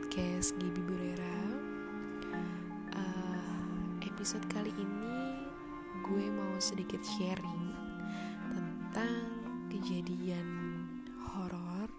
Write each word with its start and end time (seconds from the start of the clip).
podcast 0.00 0.56
Gibi 0.56 0.80
Burera. 0.80 1.40
Uh, 2.96 4.00
Episode 4.00 4.48
kali 4.48 4.72
ini 4.80 5.44
gue 6.00 6.24
mau 6.32 6.56
sedikit 6.56 7.04
sharing 7.04 7.68
Tentang 8.48 9.28
kejadian 9.68 10.48
horor 11.20 11.92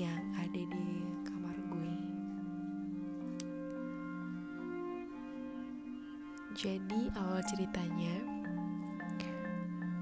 yang 0.00 0.24
ada 0.40 0.56
di 0.56 0.88
kamar 1.28 1.52
gue. 1.68 1.96
Jadi 6.56 7.12
awal 7.20 7.44
ceritanya 7.44 8.16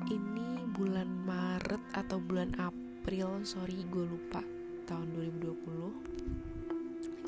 Ini 0.06 0.62
bulan 0.78 1.10
Maret 1.26 1.82
atau 1.90 2.22
bulan 2.22 2.54
April 2.62 3.42
Sorry 3.42 3.82
gue 3.90 4.06
lupa 4.06 4.46
tahun 4.86 5.10
2020 5.18 6.09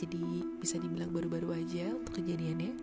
jadi 0.03 0.43
bisa 0.59 0.83
dibilang 0.83 1.15
baru-baru 1.15 1.55
aja 1.63 1.95
untuk 1.95 2.19
kejadiannya. 2.19 2.75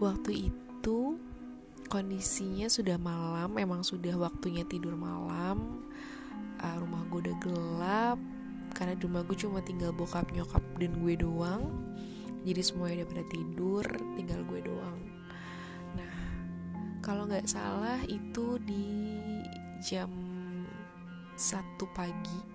Waktu 0.00 0.48
itu 0.48 1.20
kondisinya 1.92 2.66
sudah 2.72 2.96
malam 2.96 3.60
emang 3.60 3.84
sudah 3.84 4.16
waktunya 4.16 4.64
tidur 4.64 4.96
malam. 4.96 5.84
Uh, 6.64 6.76
rumah 6.80 7.04
gue 7.12 7.28
udah 7.28 7.36
gelap 7.44 8.18
karena 8.72 8.96
di 8.96 9.04
rumah 9.04 9.22
gue 9.28 9.36
cuma 9.36 9.60
tinggal 9.60 9.92
bokap 9.92 10.32
nyokap 10.32 10.64
dan 10.80 10.96
gue 11.04 11.14
doang. 11.20 11.68
Jadi 12.48 12.60
semuanya 12.64 13.04
udah 13.04 13.08
pada 13.12 13.24
tidur 13.28 13.84
tinggal 14.16 14.40
gue 14.48 14.60
doang. 14.64 15.00
Nah 15.92 16.16
kalau 17.04 17.28
nggak 17.28 17.44
salah 17.44 18.00
itu 18.08 18.56
di 18.64 18.88
jam 19.84 20.08
satu 21.36 21.84
pagi 21.92 22.53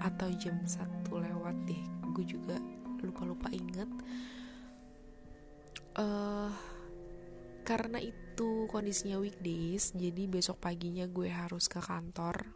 atau 0.00 0.28
jam 0.38 0.58
satu 0.64 1.20
lewat 1.20 1.54
deh. 1.68 1.82
Gue 2.14 2.24
juga 2.26 2.56
lupa-lupa 3.04 3.52
inget. 3.52 3.90
Uh, 5.94 6.50
karena 7.62 8.02
itu 8.02 8.66
kondisinya 8.66 9.22
weekdays 9.22 9.94
jadi 9.94 10.26
besok 10.26 10.58
paginya 10.58 11.06
gue 11.06 11.30
harus 11.30 11.70
ke 11.70 11.78
kantor. 11.78 12.50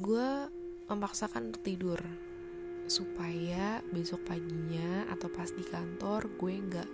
Gue 0.00 0.48
memaksakan 0.90 1.52
untuk 1.52 1.64
tidur 1.64 2.00
supaya 2.90 3.78
besok 3.94 4.26
paginya 4.26 5.06
atau 5.14 5.30
pas 5.30 5.46
di 5.46 5.62
kantor 5.62 6.26
gue 6.34 6.54
nggak 6.58 6.90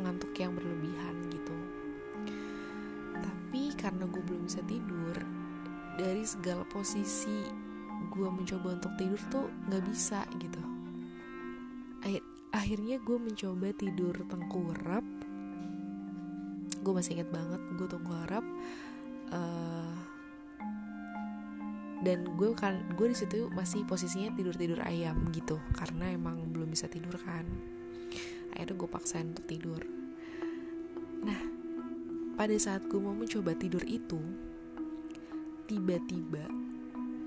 ngantuk 0.00 0.32
yang 0.36 0.52
berlebihan 0.52 1.16
gitu. 1.32 1.56
Tapi 3.16 3.72
karena 3.76 4.04
gue 4.08 4.22
belum 4.24 4.48
bisa 4.48 4.60
tidur 4.64 5.16
dari 5.96 6.24
segala 6.24 6.64
posisi 6.68 7.61
gue 8.12 8.28
mencoba 8.28 8.76
untuk 8.76 8.92
tidur 9.00 9.20
tuh 9.32 9.48
nggak 9.72 9.82
bisa 9.88 10.28
gitu. 10.36 10.60
Akhir, 12.04 12.22
akhirnya 12.52 12.96
gue 13.00 13.16
mencoba 13.16 13.72
tidur 13.72 14.14
tengkurap. 14.28 15.06
Gue 16.84 16.92
masih 16.92 17.16
inget 17.16 17.30
banget 17.32 17.62
gue 17.78 17.88
tengkurap 17.88 18.44
uh, 19.30 19.96
dan 22.02 22.26
gue 22.26 22.50
kan 22.58 22.82
gue 22.98 23.06
di 23.06 23.16
situ 23.16 23.46
masih 23.54 23.86
posisinya 23.86 24.34
tidur 24.36 24.52
tidur 24.52 24.84
ayam 24.84 25.16
gitu. 25.32 25.56
Karena 25.72 26.12
emang 26.12 26.52
belum 26.52 26.68
bisa 26.68 26.92
tidur 26.92 27.16
kan. 27.16 27.48
Akhirnya 28.52 28.76
gue 28.76 28.88
paksain 28.92 29.32
untuk 29.32 29.48
tidur. 29.48 29.80
Nah 31.24 31.40
pada 32.36 32.56
saat 32.60 32.84
gue 32.90 33.00
mau 33.00 33.16
mencoba 33.16 33.56
tidur 33.56 33.80
itu 33.88 34.18
tiba-tiba 35.70 36.61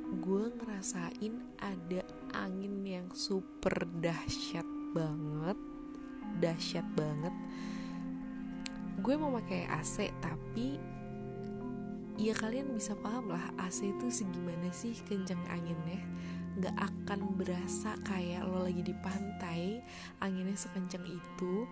gue 0.06 0.54
ngerasain 0.54 1.34
ada 1.58 2.02
angin 2.38 2.86
yang 2.86 3.08
super 3.10 3.90
dahsyat 3.98 4.68
banget. 4.94 5.58
Dahsyat 6.38 6.86
banget. 6.94 7.34
Gue 9.02 9.18
mau 9.18 9.34
pakai 9.42 9.66
AC 9.66 10.14
tapi 10.22 10.78
ya 12.16 12.32
kalian 12.32 12.72
bisa 12.72 12.96
paham 13.02 13.34
lah 13.34 13.52
AC 13.60 13.92
itu 13.92 14.08
segimana 14.14 14.70
sih 14.70 14.94
kenceng 15.10 15.42
anginnya. 15.50 16.02
Nggak 16.56 16.78
akan 16.78 17.20
berasa 17.36 17.98
kayak 18.06 18.46
lo 18.48 18.64
lagi 18.64 18.86
di 18.86 18.96
pantai 19.02 19.82
anginnya 20.22 20.56
sekenceng 20.56 21.04
itu 21.04 21.66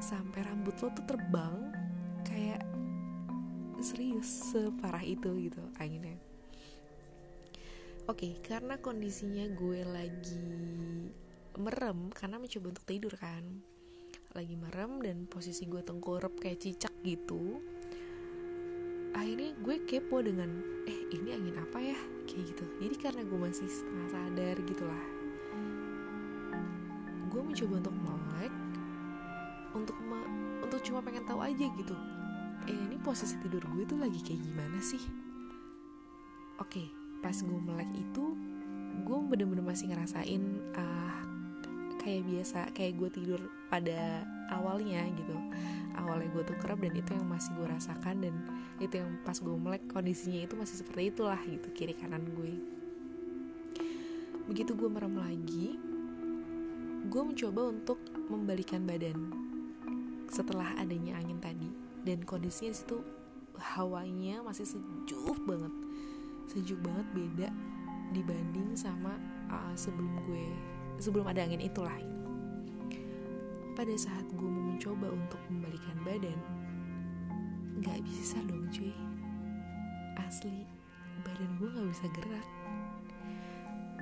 sampai 0.00 0.46
rambut 0.46 0.72
lo 0.80 0.88
tuh 0.94 1.04
terbang 1.04 1.74
kayak 2.24 2.64
serius 3.84 4.52
separah 4.52 5.04
itu 5.04 5.28
gitu 5.50 5.60
anginnya 5.76 6.29
oke 8.08 8.16
okay, 8.16 8.32
karena 8.40 8.80
kondisinya 8.80 9.44
gue 9.52 9.80
lagi 9.84 10.60
merem 11.60 12.08
karena 12.14 12.40
mencoba 12.40 12.66
untuk 12.72 12.86
tidur 12.88 13.14
kan. 13.20 13.44
Lagi 14.32 14.54
merem 14.54 15.02
dan 15.02 15.26
posisi 15.26 15.66
gue 15.66 15.82
tengkurap 15.82 16.38
kayak 16.38 16.62
cicak 16.62 16.94
gitu. 17.02 17.60
Akhirnya 19.12 19.52
gue 19.58 19.76
kepo 19.84 20.22
dengan 20.22 20.48
eh 20.86 21.00
ini 21.12 21.34
angin 21.34 21.56
apa 21.58 21.78
ya? 21.82 21.98
Kayak 22.30 22.54
gitu. 22.54 22.64
Jadi 22.80 22.96
karena 22.96 23.22
gue 23.26 23.38
masih 23.38 23.66
setengah 23.66 24.08
sadar 24.08 24.56
gitulah. 24.64 25.04
Gue 27.28 27.42
mencoba 27.42 27.74
untuk 27.82 27.96
melek 27.98 28.54
untuk 29.70 29.96
me 30.02 30.18
untuk 30.62 30.80
cuma 30.82 31.02
pengen 31.02 31.26
tahu 31.26 31.42
aja 31.42 31.66
gitu. 31.66 31.96
Eh 32.70 32.78
ini 32.88 32.96
posisi 33.02 33.34
tidur 33.42 33.62
gue 33.74 33.82
tuh 33.82 33.98
lagi 33.98 34.22
kayak 34.22 34.40
gimana 34.40 34.78
sih? 34.78 35.02
Oke 36.60 36.99
pas 37.20 37.36
gue 37.36 37.60
melek 37.60 37.90
itu 37.96 38.24
gue 39.04 39.18
bener-bener 39.28 39.64
masih 39.64 39.92
ngerasain 39.92 40.42
uh, 40.76 41.20
kayak 42.00 42.24
biasa 42.24 42.72
kayak 42.72 42.96
gue 42.96 43.08
tidur 43.12 43.40
pada 43.68 44.24
awalnya 44.48 45.04
gitu. 45.14 45.36
Awalnya 45.94 46.32
gue 46.32 46.42
tuh 46.48 46.56
kerap 46.56 46.80
dan 46.80 46.96
itu 46.96 47.10
yang 47.12 47.28
masih 47.28 47.52
gue 47.60 47.66
rasakan 47.68 48.16
dan 48.24 48.34
itu 48.80 48.94
yang 48.96 49.20
pas 49.20 49.36
gue 49.36 49.52
melek 49.52 49.84
kondisinya 49.92 50.40
itu 50.48 50.56
masih 50.56 50.80
seperti 50.80 51.12
itulah 51.12 51.40
gitu 51.44 51.68
kiri 51.76 51.92
kanan 51.92 52.24
gue. 52.32 52.56
Begitu 54.48 54.72
gue 54.74 54.88
merem 54.88 55.14
lagi 55.14 55.76
gue 57.10 57.22
mencoba 57.24 57.72
untuk 57.72 57.98
membalikan 58.28 58.84
badan 58.86 59.18
setelah 60.32 60.72
adanya 60.80 61.20
angin 61.20 61.38
tadi. 61.38 61.70
Dan 62.00 62.24
kondisinya 62.24 62.72
situ 62.72 63.04
hawanya 63.60 64.40
masih 64.40 64.64
sejuk 64.64 65.36
banget 65.44 65.89
sejuk 66.50 66.82
banget 66.82 67.06
beda 67.14 67.48
dibanding 68.10 68.74
sama 68.74 69.14
uh, 69.46 69.70
sebelum 69.78 70.18
gue 70.26 70.50
sebelum 70.98 71.30
ada 71.30 71.46
angin 71.46 71.62
itulah. 71.62 71.94
Pada 73.78 73.94
saat 73.94 74.26
gue 74.34 74.50
mau 74.50 74.74
mencoba 74.74 75.14
untuk 75.14 75.38
membalikan 75.46 75.94
badan 76.02 76.38
nggak 77.78 78.02
bisa 78.02 78.42
dong 78.50 78.66
cuy. 78.74 78.90
Asli 80.18 80.66
badan 81.22 81.54
gue 81.54 81.68
nggak 81.70 81.88
bisa 81.94 82.06
gerak. 82.18 82.48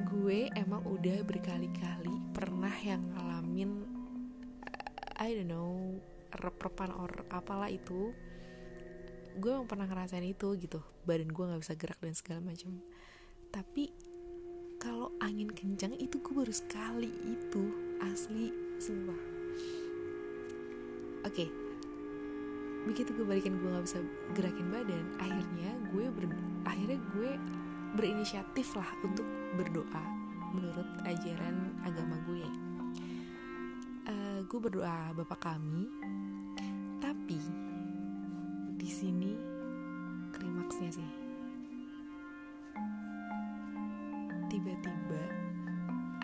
Gue 0.08 0.48
emang 0.56 0.88
udah 0.88 1.20
berkali-kali 1.28 2.16
pernah 2.32 2.72
yang 2.81 3.12
ngalamin 3.12 3.84
I 5.20 5.34
don't 5.37 5.50
know 5.50 5.98
rep-repan 6.38 6.94
or 6.97 7.10
apalah 7.28 7.66
itu 7.66 8.14
gue 9.38 9.50
emang 9.54 9.71
pernah 9.71 9.87
ngerasain 9.87 10.26
itu 10.26 10.59
gitu. 10.59 10.82
Badan 11.06 11.31
gue 11.31 11.44
nggak 11.47 11.62
bisa 11.62 11.75
gerak 11.78 11.99
dan 12.03 12.15
segala 12.19 12.41
macam. 12.43 12.75
Tapi 13.54 13.84
kalau 14.82 15.15
angin 15.22 15.50
kencang 15.50 15.94
itu 15.99 16.19
gue 16.19 16.34
baru 16.34 16.54
sekali 16.54 17.10
itu 17.26 17.62
asli 18.03 18.50
sumpah. 18.82 19.21
Oke. 21.26 21.46
Begitu 22.87 23.11
gue 23.14 23.26
balikin 23.26 23.58
gue 23.62 23.70
nggak 23.70 23.87
bisa 23.87 23.99
gerakin 24.35 24.69
badan 24.70 25.06
akhirnya 25.19 25.70
gue 25.94 26.05
ber, 26.11 26.25
akhirnya 26.67 26.99
gue 27.14 27.31
berinisiatif 27.94 28.75
lah 28.75 28.91
untuk 29.02 29.26
berdoa 29.55 30.05
menurut 30.55 30.88
ajaran 31.06 31.79
agama 31.87 32.19
gue. 32.26 32.46
Uh, 34.08 34.41
gue 34.46 34.58
berdoa 34.58 35.12
bapak 35.12 35.41
kami 35.43 35.84
tapi 37.02 37.68
di 38.88 38.96
sini 38.96 39.32
klimaksnya 40.32 40.88
sih. 40.88 41.12
Tiba-tiba 44.49 45.25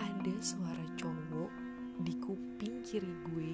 ada 0.01 0.35
suara 0.41 0.87
cowok 0.97 1.53
di 2.01 2.17
kuping 2.25 2.81
kiri 2.81 3.13
gue. 3.29 3.53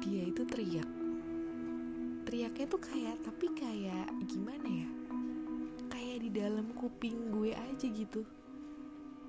Dia 0.00 0.24
itu 0.24 0.40
teriak. 0.48 0.88
Teriaknya 2.24 2.66
tuh 2.72 2.80
kayak 2.80 3.20
tapi 3.28 3.52
kayak 3.52 4.08
gimana 4.24 4.68
ya? 4.72 4.88
Kayak 5.92 6.18
di 6.24 6.30
dalam 6.32 6.72
kuping 6.72 7.28
gue 7.28 7.52
aja 7.52 7.84
gitu. 7.92 8.24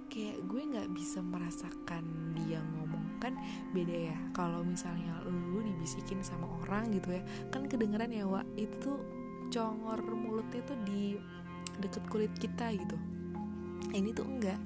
Kayak 0.07 0.39
gue 0.39 0.61
nggak 0.71 0.89
bisa 0.95 1.19
merasakan 1.19 2.07
dia 2.47 2.63
ngomong 2.63 3.08
kan 3.19 3.35
beda 3.75 4.15
ya. 4.15 4.17
Kalau 4.31 4.63
misalnya 4.63 5.19
lu 5.27 5.61
dibisikin 5.61 6.23
sama 6.23 6.47
orang 6.65 6.91
gitu 6.95 7.19
ya 7.19 7.23
kan 7.53 7.67
kedengeran 7.67 8.11
ya 8.11 8.25
Wak. 8.25 8.47
Itu 8.55 8.99
congor 9.53 9.99
mulutnya 10.03 10.61
tuh 10.65 10.79
di 10.87 11.19
deket 11.83 12.03
kulit 12.07 12.33
kita 12.39 12.71
gitu. 12.73 12.95
Ini 13.91 14.09
tuh 14.15 14.25
enggak. 14.27 14.59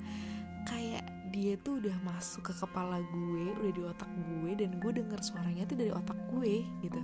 Kayak 0.64 1.04
dia 1.34 1.58
tuh 1.58 1.82
udah 1.82 1.98
masuk 2.06 2.46
ke 2.46 2.54
kepala 2.54 3.02
gue 3.02 3.46
udah 3.58 3.74
di 3.74 3.82
otak 3.82 4.12
gue 4.14 4.52
dan 4.54 4.78
gue 4.78 4.92
denger 4.94 5.20
suaranya 5.26 5.66
tuh 5.66 5.78
dari 5.82 5.90
otak 5.90 6.18
gue 6.30 6.62
gitu. 6.86 7.02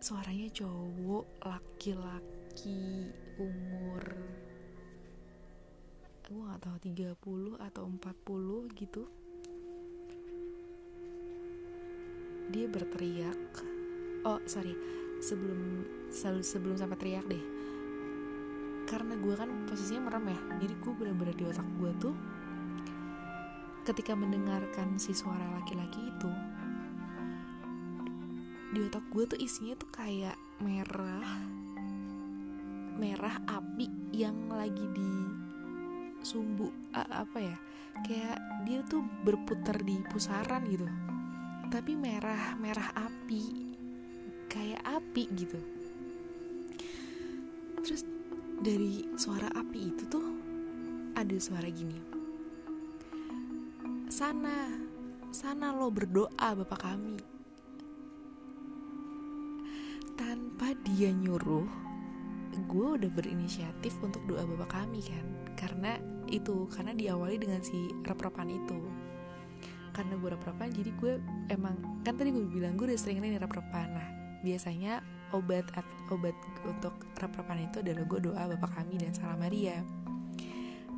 Suaranya 0.00 0.48
cowok 0.48 1.44
laki-laki 1.44 3.12
umur 3.36 4.00
tahu 6.58 6.76
30 6.82 7.58
atau 7.58 7.82
40 7.86 8.78
gitu. 8.78 9.02
Dia 12.52 12.66
berteriak. 12.66 13.40
Oh 14.26 14.42
sorry. 14.44 14.74
Sebelum 15.18 15.86
sebelum 16.42 16.76
sampai 16.78 16.98
teriak 16.98 17.26
deh. 17.26 17.44
Karena 18.86 19.14
gue 19.18 19.34
kan 19.34 19.50
posisinya 19.70 20.10
merem 20.10 20.34
ya. 20.34 20.40
Jadi 20.66 20.74
gue 20.78 20.92
bener-bener 20.94 21.34
di 21.38 21.44
otak 21.46 21.68
gue 21.78 21.92
tuh 22.02 22.14
ketika 23.88 24.12
mendengarkan 24.12 25.00
si 25.00 25.16
suara 25.16 25.48
laki-laki 25.56 26.12
itu 26.12 26.28
di 28.68 28.84
otak 28.84 29.00
gue 29.08 29.24
tuh 29.24 29.40
isinya 29.40 29.80
tuh 29.80 29.88
kayak 29.88 30.36
merah 30.60 31.24
merah 33.00 33.40
api 33.48 33.88
yang 34.12 34.52
lagi 34.52 34.84
di 34.92 35.37
sumbu 36.22 36.70
apa 36.94 37.38
ya 37.38 37.56
kayak 38.06 38.38
dia 38.66 38.80
tuh 38.86 39.02
berputar 39.26 39.78
di 39.82 39.98
pusaran 40.06 40.62
gitu 40.70 40.86
tapi 41.68 41.92
merah 41.94 42.56
merah 42.56 42.88
api 42.94 43.68
kayak 44.48 44.80
api 44.82 45.28
gitu. 45.36 45.60
Terus 47.84 48.02
dari 48.58 49.04
suara 49.14 49.52
api 49.52 49.80
itu 49.92 50.02
tuh 50.08 50.26
ada 51.14 51.36
suara 51.36 51.68
gini. 51.68 52.00
Sana 54.08 54.72
sana 55.28 55.76
lo 55.76 55.92
berdoa 55.92 56.48
bapak 56.56 56.80
kami. 56.80 57.20
Tanpa 60.16 60.74
dia 60.82 61.12
nyuruh 61.12 61.87
gue 62.68 62.86
udah 63.00 63.10
berinisiatif 63.10 63.96
untuk 64.04 64.20
doa 64.28 64.44
bapak 64.44 64.84
kami 64.84 65.00
kan? 65.00 65.24
Karena 65.56 65.96
itu 66.28 66.68
karena 66.68 66.92
diawali 66.92 67.40
dengan 67.40 67.64
si 67.64 67.88
rep-repan 68.04 68.48
itu. 68.52 68.78
Karena 69.96 70.14
gue 70.20 70.28
rep-repan 70.36 70.68
jadi 70.70 70.90
gue 71.00 71.12
emang 71.48 72.04
kan 72.04 72.14
tadi 72.14 72.30
gue 72.30 72.44
bilang 72.44 72.76
gue 72.76 72.92
udah 72.92 73.00
sering 73.00 73.24
nih 73.24 73.40
rep-repan. 73.40 73.88
Nah 73.96 74.08
biasanya 74.44 75.00
obat 75.32 75.64
obat 76.12 76.36
untuk 76.68 76.94
rep-repan 77.16 77.72
itu 77.72 77.80
adalah 77.80 78.04
gue 78.04 78.20
doa 78.28 78.42
bapak 78.54 78.70
kami 78.76 79.00
dan 79.00 79.16
salam 79.16 79.40
Maria. 79.40 79.80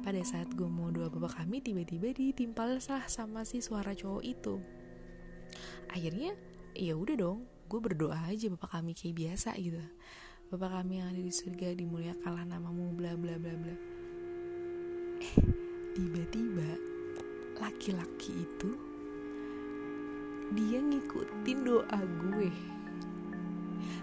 Pada 0.02 0.20
saat 0.26 0.50
gue 0.52 0.66
mau 0.66 0.90
doa 0.90 1.06
bapak 1.06 1.38
kami 1.38 1.62
tiba-tiba 1.62 2.10
ditimpal 2.10 2.82
salah 2.82 3.06
sama 3.06 3.46
si 3.46 3.62
suara 3.62 3.94
cowok 3.94 4.22
itu. 4.26 4.58
Akhirnya 5.94 6.34
ya 6.74 6.98
udah 6.98 7.14
dong 7.14 7.46
gue 7.70 7.78
berdoa 7.78 8.26
aja 8.26 8.50
bapak 8.50 8.82
kami 8.82 8.98
kayak 8.98 9.14
biasa 9.14 9.54
gitu 9.62 9.78
bapak 10.50 10.82
kami 10.82 10.98
yang 10.98 11.14
ada 11.14 11.22
di 11.22 11.30
surga 11.30 11.78
dimuliakanlah 11.78 12.42
namamu 12.42 12.90
bla 12.98 13.14
bla 13.14 13.38
bla 13.38 13.54
bla. 13.54 13.76
Eh 15.22 15.34
tiba-tiba 15.94 16.74
laki-laki 17.62 18.42
itu 18.42 18.74
dia 20.50 20.82
ngikutin 20.82 21.58
doa 21.62 21.98
gue. 22.02 22.50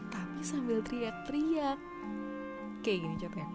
Tapi 0.07 0.39
sambil 0.39 0.79
teriak-teriak. 0.87 1.75
Kayak 2.79 2.99
gini 3.03 3.15
catnya 3.19 3.47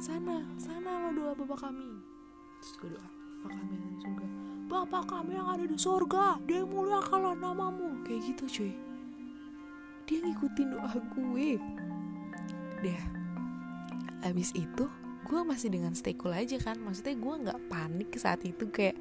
sana 0.00 0.48
sana 0.56 0.90
lo 1.04 1.08
doa 1.12 1.32
bapak 1.36 1.60
kami. 1.60 1.92
Terus 2.64 2.74
gue 2.80 2.88
doa 2.96 3.08
bapak 3.44 3.52
kami 3.52 3.76
yang 3.76 3.84
ada 3.84 3.92
di 3.92 4.00
surga. 4.00 4.26
Bapak 4.66 5.04
kami 5.12 5.32
yang 5.36 5.48
ada 5.52 5.64
di 5.68 5.76
surga 5.76 6.24
dia 6.48 6.64
muliakanlah 6.64 7.36
namamu. 7.36 8.00
Kayak 8.08 8.32
gitu 8.32 8.44
cuy 8.48 8.85
dia 10.06 10.22
ngikutin 10.22 10.68
doa 10.72 10.94
gue. 11.12 11.50
Deh 12.82 13.02
abis 14.24 14.50
itu 14.56 14.86
gue 15.26 15.40
masih 15.42 15.68
dengan 15.74 15.92
stay 15.92 16.14
cool 16.14 16.32
aja 16.32 16.56
kan. 16.62 16.78
Maksudnya 16.78 17.18
gue 17.18 17.34
nggak 17.46 17.60
panik 17.66 18.10
saat 18.16 18.40
itu 18.46 18.70
kayak 18.70 18.96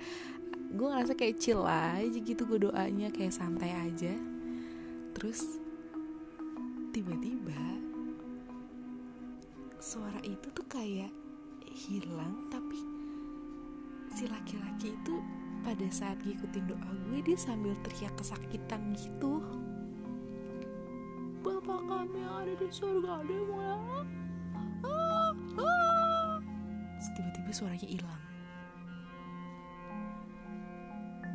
gue 0.75 0.88
ngerasa 0.90 1.13
kayak 1.13 1.40
chill 1.40 1.63
aja 1.63 2.18
gitu 2.18 2.42
gue 2.50 2.68
doanya 2.68 3.13
kayak 3.13 3.31
santai 3.31 3.72
aja. 3.72 4.13
Terus 5.16 5.62
tiba-tiba 6.92 7.62
suara 9.78 10.18
itu 10.25 10.50
tuh 10.50 10.66
kayak 10.66 11.13
hilang 11.69 12.50
tapi 12.50 12.80
si 14.16 14.25
laki-laki 14.31 14.96
itu 14.96 15.16
pada 15.62 15.86
saat 15.92 16.18
ngikutin 16.24 16.72
doa 16.72 16.92
gue 17.10 17.19
dia 17.22 17.38
sambil 17.38 17.75
teriak 17.84 18.16
kesakitan 18.16 18.96
gitu 18.96 19.44
Bapak 21.45 21.81
kami 21.86 22.25
yang 22.25 22.42
ada 22.42 22.53
di 22.57 22.65
surga 22.74 23.21
mau 23.21 23.62
ah, 24.81 25.30
ah. 25.62 26.42
tiba-tiba 27.13 27.51
suaranya 27.53 27.86
hilang. 27.86 28.24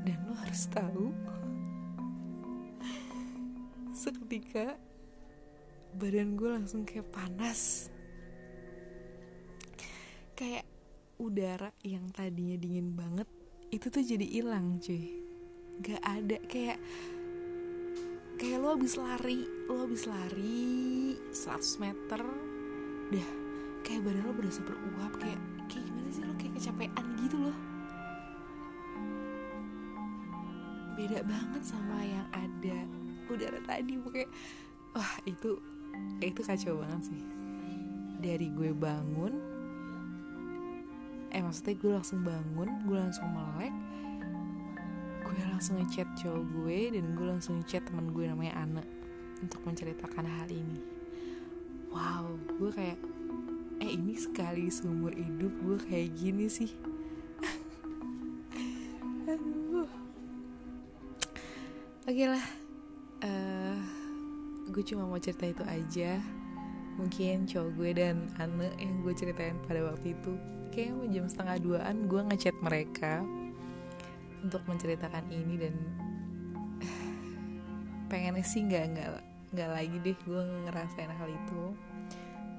Dan 0.03 0.19
lo 0.27 0.35
harus 0.35 0.67
tahu 0.67 1.15
seketika 3.95 4.75
badan 5.95 6.35
gue 6.35 6.59
langsung 6.59 6.83
kayak 6.83 7.07
panas. 7.15 7.87
Kayak 10.35 10.67
udara 11.23 11.71
yang 11.87 12.11
tadinya 12.11 12.59
dingin 12.59 12.99
banget 12.99 13.31
itu 13.71 13.87
tuh 13.87 14.03
jadi 14.03 14.27
hilang 14.27 14.83
cuy. 14.83 15.23
Gak 15.87 16.03
ada 16.03 16.43
kayak 16.51 16.83
kayak 18.41 18.57
lo 18.57 18.73
habis 18.73 18.97
lari 18.97 19.45
lo 19.69 19.85
habis 19.85 20.09
lari 20.09 21.13
100 21.29 21.85
meter 21.85 22.25
dah 23.13 23.29
kayak 23.85 24.01
badan 24.01 24.25
lo 24.25 24.33
berasa 24.33 24.65
beruap 24.65 25.13
kayak 25.21 25.37
kayak 25.69 25.85
gimana 25.85 26.09
sih 26.09 26.25
lo 26.25 26.33
kayak 26.41 26.57
kecapean 26.57 27.07
gitu 27.21 27.37
loh. 27.37 27.57
Beda 30.97 31.21
banget 31.21 31.63
sama 31.69 32.01
yang 32.01 32.25
ada 32.33 32.89
udara 33.29 33.61
tadi 33.61 34.01
pokoknya 34.01 34.29
wah 34.97 35.13
itu 35.29 35.61
itu 36.25 36.41
kacau 36.41 36.81
banget 36.81 37.13
sih. 37.13 37.23
Dari 38.25 38.49
gue 38.57 38.73
bangun 38.73 39.37
eh 41.29 41.45
maksudnya 41.45 41.77
gue 41.77 41.93
langsung 41.93 42.25
bangun 42.25 42.89
gue 42.89 42.97
langsung 42.97 43.29
melek 43.37 43.75
gue 45.31 45.47
langsung 45.47 45.79
ngechat 45.79 46.11
cowok 46.19 46.43
gue 46.43 46.99
dan 46.99 47.15
gue 47.15 47.27
langsung 47.31 47.63
ngechat 47.63 47.87
teman 47.87 48.11
gue 48.11 48.27
namanya 48.27 48.59
Ana 48.59 48.83
untuk 49.39 49.63
menceritakan 49.63 50.27
hal 50.27 50.51
ini. 50.51 50.83
Wow 51.95 52.35
gue 52.59 52.71
kayak 52.75 52.99
eh 53.79 53.95
ini 53.95 54.19
sekali 54.19 54.67
seumur 54.67 55.15
hidup 55.15 55.55
gue 55.63 55.79
kayak 55.87 56.11
gini 56.19 56.51
sih. 56.51 56.75
Oke 62.11 62.11
okay 62.11 62.27
lah 62.27 62.45
uh, 63.23 63.79
gue 64.67 64.83
cuma 64.83 65.07
mau 65.07 65.23
cerita 65.23 65.47
itu 65.47 65.63
aja. 65.63 66.19
Mungkin 66.99 67.47
cowok 67.47 67.71
gue 67.79 67.91
dan 67.95 68.27
Anne 68.43 68.75
yang 68.83 69.07
gue 69.07 69.15
ceritain 69.15 69.55
pada 69.71 69.87
waktu 69.95 70.19
itu. 70.19 70.35
Kayaknya 70.75 71.07
jam 71.15 71.27
setengah 71.31 71.57
duaan 71.63 72.11
gue 72.11 72.21
ngechat 72.27 72.59
mereka 72.59 73.23
untuk 74.41 74.65
menceritakan 74.67 75.29
ini 75.29 75.55
dan 75.61 75.75
pengennya 78.11 78.43
sih 78.43 78.67
nggak 78.67 78.85
nggak 78.97 79.11
nggak 79.55 79.71
lagi 79.71 79.97
deh 80.03 80.17
gue 80.27 80.43
ngerasain 80.67 81.13
hal 81.13 81.29
itu. 81.31 81.63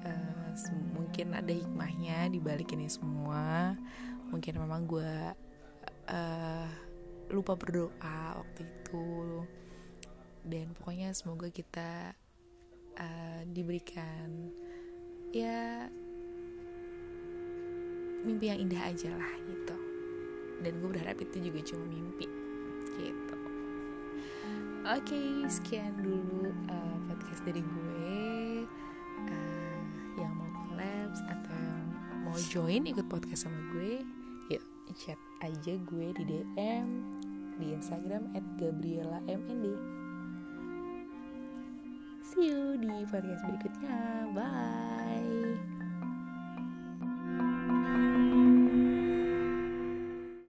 Uh, 0.02 0.50
mungkin 0.92 1.30
ada 1.32 1.52
hikmahnya 1.52 2.32
di 2.32 2.38
balik 2.42 2.74
ini 2.74 2.90
semua. 2.90 3.76
Mungkin 4.32 4.58
memang 4.58 4.88
gue 4.88 5.14
uh, 6.10 6.68
lupa 7.30 7.52
berdoa 7.54 8.40
waktu 8.40 8.66
itu. 8.66 9.44
Dan 10.42 10.74
pokoknya 10.74 11.14
semoga 11.14 11.46
kita 11.54 12.16
uh, 12.98 13.40
diberikan 13.46 14.50
ya 15.32 15.86
mimpi 18.22 18.52
yang 18.52 18.60
indah 18.68 18.82
aja 18.90 19.10
lah 19.16 19.34
gitu 19.48 19.91
dan 20.62 20.72
gue 20.78 20.88
berharap 20.94 21.18
itu 21.18 21.50
juga 21.50 21.60
cuma 21.66 21.84
mimpi. 21.90 22.26
Gitu. 22.96 23.34
Oke 24.82 25.14
okay, 25.14 25.30
sekian 25.46 25.94
dulu 26.02 26.50
uh, 26.70 26.96
podcast 27.10 27.42
dari 27.46 27.62
gue. 27.62 28.66
Uh, 29.22 29.80
yang 30.18 30.32
mau 30.34 30.50
collabs 30.66 31.20
atau 31.30 31.54
yang 31.54 31.88
mau 32.26 32.38
join 32.50 32.82
ikut 32.90 33.06
podcast 33.06 33.46
sama 33.46 33.60
gue 33.70 34.02
yuk 34.50 34.62
chat 34.98 35.20
aja 35.46 35.78
gue 35.78 36.06
di 36.18 36.22
DM 36.26 36.86
di 37.60 37.66
Instagram 37.76 38.32
at 38.34 38.44
Gabriela 38.58 39.22
MND. 39.30 39.66
see 42.32 42.48
you 42.48 42.80
di 42.80 43.04
podcast 43.06 43.44
berikutnya. 43.44 44.32
Bye 44.32 45.01